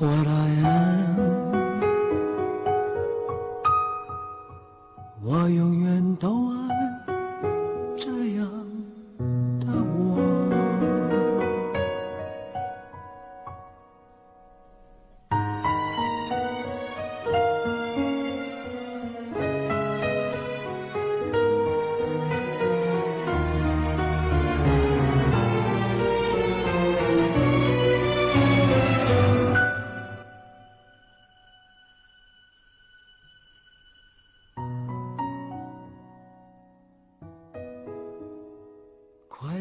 [0.00, 0.39] what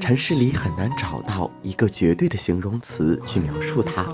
[0.10, 4.08] 城市里很难找到一个绝对的形容词去描述它。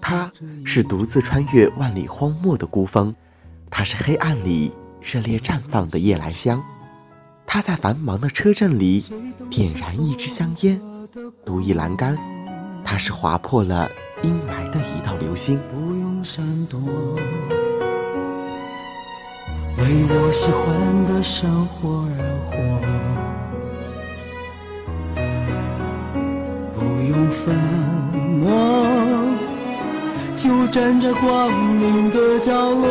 [0.00, 0.28] 它
[0.64, 3.14] 是独自穿越万里荒漠的孤峰，
[3.70, 6.60] 它是黑暗里热烈绽放的夜来香，
[7.46, 9.04] 它在繁忙的车阵里
[9.48, 10.82] 点燃一支香烟，
[11.44, 12.18] 独倚栏杆，
[12.82, 13.88] 它是划破了
[14.24, 15.60] 阴霾的一道流星。
[15.70, 16.80] 不用闪躲，
[19.78, 22.18] 为我喜欢的生活而
[22.50, 22.99] 活，
[27.30, 27.54] 粉
[28.40, 28.50] 墨，
[30.36, 32.88] 就站在光明的角落。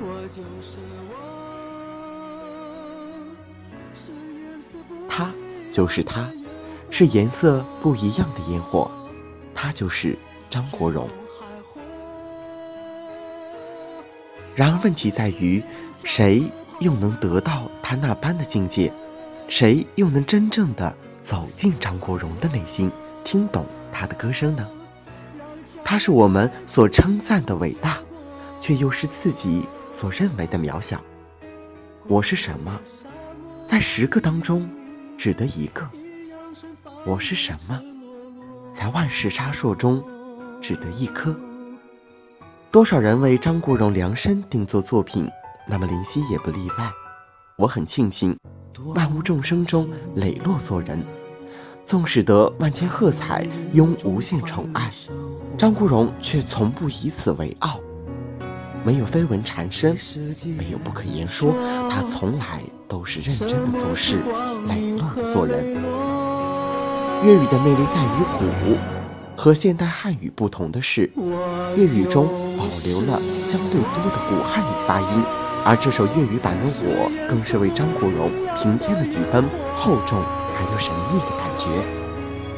[0.00, 0.78] 我就是
[1.10, 1.12] 我，
[3.94, 5.30] 是颜色不它
[5.70, 6.28] 就是它，
[6.90, 8.90] 是颜色不一样的烟火，
[9.54, 10.16] 它就是
[10.48, 11.08] 张国荣。
[14.54, 15.62] 然而问题在于，
[16.04, 16.42] 谁
[16.80, 18.92] 又能得到他那般的境界？
[19.54, 22.90] 谁又能真正的走进张国荣的内心，
[23.22, 24.66] 听懂他的歌声呢？
[25.84, 27.98] 他是我们所称赞的伟大，
[28.62, 30.98] 却又是自己所认为的渺小。
[32.08, 32.80] 我是什么？
[33.66, 34.66] 在十个当中，
[35.18, 35.86] 只得一个。
[37.04, 37.78] 我是什么？
[38.72, 40.02] 在万世沙烁中，
[40.62, 41.38] 只得一颗。
[42.70, 45.28] 多少人为张国荣量身定做作品，
[45.68, 46.90] 那么林夕也不例外。
[47.56, 48.34] 我很庆幸，
[48.94, 51.02] 万物众生中磊落做人，
[51.84, 54.90] 纵使得万千喝彩，拥无限宠爱，
[55.56, 57.78] 张国荣却从不以此为傲。
[58.84, 59.96] 没有绯闻缠身，
[60.58, 61.54] 没有不可言说，
[61.88, 64.18] 他从来都是认真的做事，
[64.66, 65.64] 磊落的做人。
[67.24, 68.76] 粤语的魅力在于古，
[69.36, 71.08] 和现代汉语不同的是，
[71.76, 75.22] 粤语中保留了相对多的古汉语发音，
[75.64, 79.44] 而这首粤语版的《我》更是为张国荣平添了几分
[79.76, 81.66] 厚重而又神秘的感觉，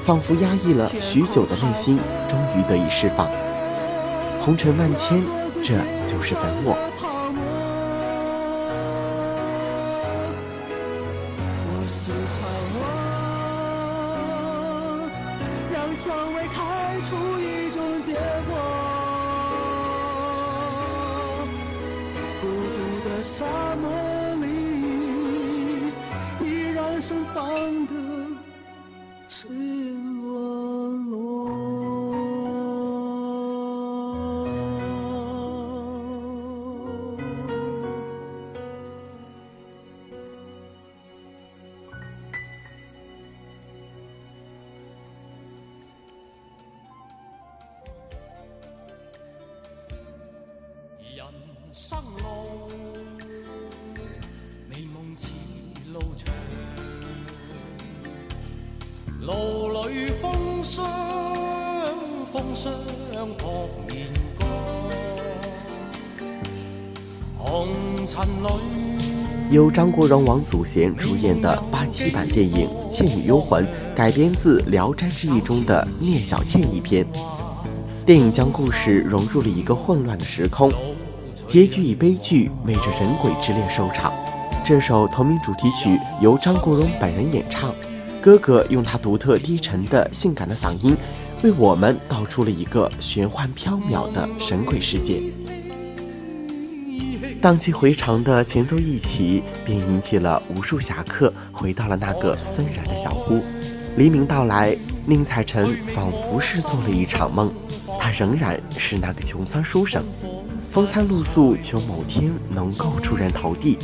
[0.03, 3.29] 仿佛压抑了许久的内心终于得以释放。
[4.41, 5.23] 红尘万千，
[5.63, 5.75] 这
[6.07, 6.77] 就是本我。
[22.41, 23.45] 孤独的沙
[23.81, 23.89] 漠
[27.07, 27.93] 盛放的
[29.29, 32.15] 赤裸裸。
[51.15, 51.23] 人
[51.75, 52.94] 生路，
[59.95, 60.85] 路里风霜，
[62.33, 62.73] 风霜
[63.39, 64.49] 扑面干，
[67.39, 67.69] 红
[68.05, 69.55] 尘里。
[69.55, 77.07] 由张国荣、王祖贤主演的八七版电影《倩女幽魂》改编自《聊斋志异》中的聂小倩一篇。
[78.05, 80.73] 电影将故事融入了一个混乱的时空，
[81.47, 84.13] 结局以悲剧为着人鬼之恋收场。
[84.65, 87.73] 这首同名主题曲由张国荣本人演唱，
[88.25, 90.97] 哥哥用他独特低沉的性感的嗓音，
[91.43, 95.23] 为我们道出了一个玄幻缥缈的神鬼世界。
[97.43, 103.45] 荡气回肠的前奏一起，便引起了无数侠客回到了那个森然的小屋。
[103.99, 104.75] 黎明到来，
[105.05, 107.53] 宁采臣仿佛是做了一场梦，
[108.01, 110.03] 他仍然是那个穷酸书生，
[110.71, 113.79] 风餐露宿，求某天能够出人头地。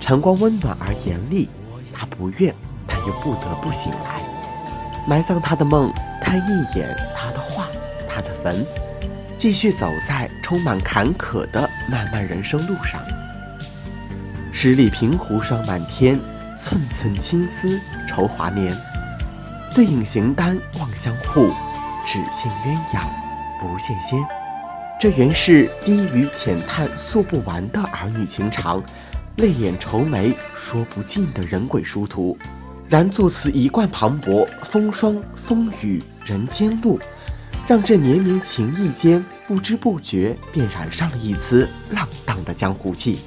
[0.00, 1.48] 晨光温暖而严厉，
[1.92, 2.52] 他不愿，
[3.22, 4.22] 不得不醒来，
[5.06, 7.66] 埋葬他的梦，看一眼他的画，
[8.08, 8.64] 他的坟。
[9.36, 13.00] 继续走在充满坎坷的漫漫人生路上。
[14.50, 16.20] 十里平湖霜满天，
[16.58, 18.76] 寸寸青丝愁华年。
[19.72, 21.52] 对影形单望相护，
[22.04, 23.06] 只羡鸳鸯
[23.60, 24.18] 不羡仙。
[24.98, 28.82] 这原是低语浅叹诉不完的儿女情长，
[29.36, 32.36] 泪眼愁眉说不尽的人鬼殊途。
[32.88, 36.98] 然作词一贯磅礴，风霜风雨人间路，
[37.66, 43.18] 让这绵绵情意间不知不觉便染上了一丝浪荡的江湖气。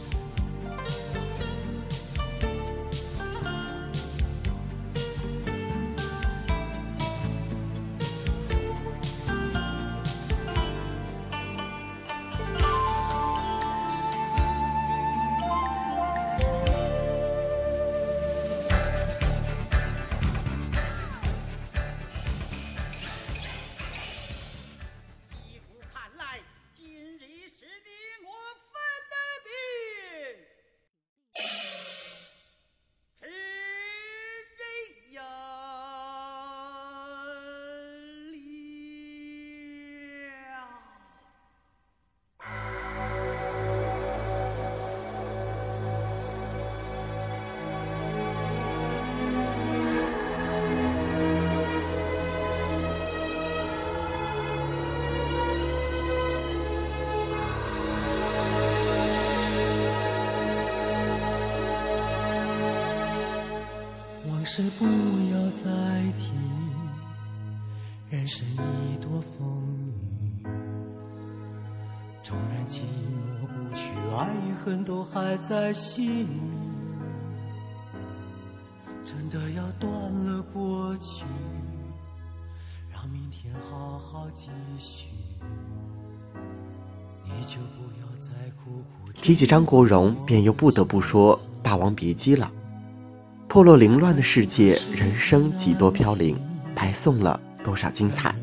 [64.53, 65.71] 是不要再
[66.17, 66.29] 提，
[68.09, 69.63] 人生已多风
[70.43, 70.45] 雨，
[72.21, 76.27] 纵然寂寞不去，爱与恨都还在心里。
[79.05, 81.23] 真的要断了过去，
[82.91, 85.07] 让明天好好继续。
[87.23, 88.29] 你就不要再
[88.61, 89.13] 苦苦。
[89.13, 92.51] 提起张国荣，便又不得不说《霸王别姬》了。
[93.51, 96.39] 破落凌乱的世界，人生几多飘零，
[96.73, 98.33] 白送了多少精彩。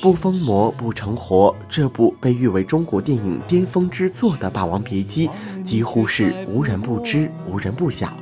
[0.00, 5.28] 不疯魔不成活，这部被誉为中国电影巅峰之作的《霸王别姬》，
[5.62, 8.16] 几乎是无人不知，无人不晓。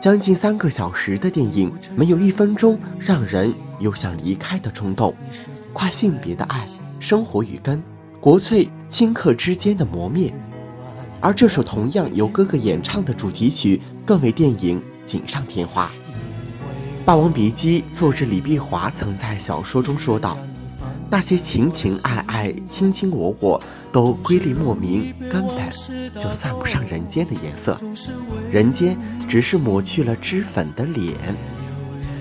[0.00, 5.14] 将近三个小时的电影，没有一分钟让人有想离开的冲动。
[5.72, 6.66] 跨性别的爱，
[6.98, 7.80] 生活与根，
[8.20, 10.34] 国粹顷刻之间的磨灭。
[11.20, 14.82] 而这首同样由哥哥演唱的主题曲，更为电影。
[15.06, 15.86] 锦上添花，
[17.04, 20.36] 《霸王别姬》作者李碧华曾在小说中说道
[21.08, 23.62] ：“那些情情爱爱、卿卿我我，
[23.92, 25.56] 都瑰丽莫名，根本
[26.18, 27.80] 就算不上人间的颜色。
[28.50, 28.98] 人间
[29.28, 31.14] 只是抹去了脂粉的脸。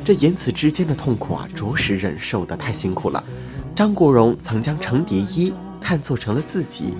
[0.06, 3.22] 这言辞之间的痛苦啊，着实忍受的太辛苦了。”
[3.76, 6.94] 张国荣曾将程蝶衣看作成了自己，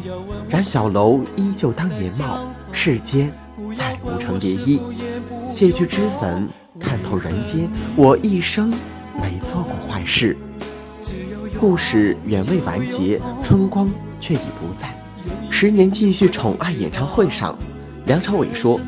[0.50, 3.32] 然小楼依旧当年貌，世间
[3.78, 4.82] 再无程蝶衣。
[5.52, 6.48] 卸去脂粉，
[6.80, 7.70] 看透人间。
[7.96, 8.72] 我一生
[9.22, 10.38] 没做过坏事。
[11.60, 13.90] 故事远未完结，春光
[14.20, 14.94] 却已不在。
[15.50, 17.58] 十年继续宠爱演唱会上，
[18.06, 18.80] 梁朝伟说：“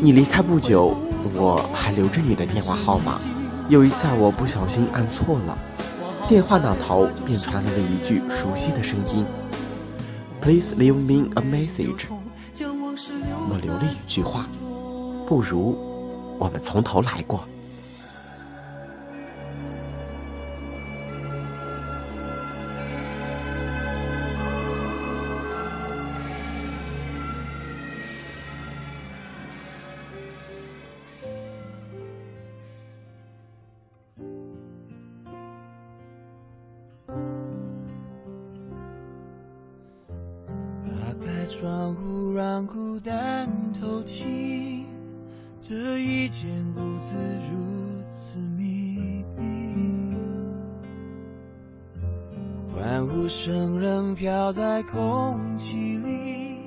[0.00, 0.96] 你离开不久，
[1.34, 3.20] 我还留着你的电话号码。
[3.68, 5.58] 有一次我不小心按错了，
[6.28, 9.26] 电话那头便传来了一句熟悉的声音
[10.40, 12.06] ：‘Please leave me a message。’
[13.50, 14.46] 我留了一句话。”
[15.26, 15.76] 不如
[16.38, 17.44] 我们从头来过。
[40.88, 44.85] 打开窗户，让孤单透气。
[45.68, 47.16] 这一间屋子
[47.50, 47.58] 如
[48.12, 49.42] 此密闭，
[52.72, 56.60] 欢呼声仍飘在空气里，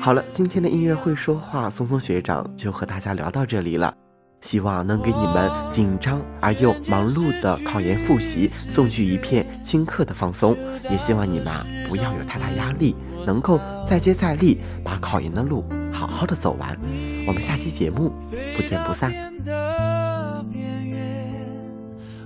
[0.00, 3.94] 好了，今天的音乐会说话，松松学长就和大家聊到这里了。
[4.40, 10.56] 希望能给你们紧张而又忙碌的考研复习送去一片顷刻的放松，
[10.88, 12.96] 也希望你们啊不要有太大压力，
[13.26, 15.62] 能够再接再厉，把考研的路。
[15.92, 16.78] 好好的走完，
[17.26, 18.12] 我们下期节目
[18.56, 19.12] 不见不散。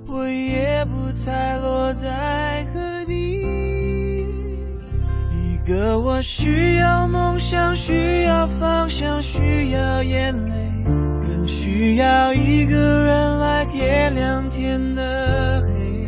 [0.06, 3.42] 我也不猜落在何地。
[5.32, 10.52] 一个我需要梦想，需要方向，需要眼泪，
[10.84, 16.06] 更需要一个人来点亮天的黑。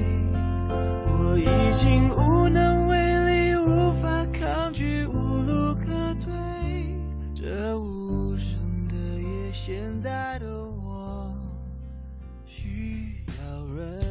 [1.07, 2.76] 我已经无能
[9.67, 11.35] 现在的我
[12.45, 14.06] 需要人。